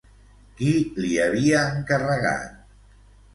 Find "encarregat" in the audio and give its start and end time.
1.75-2.57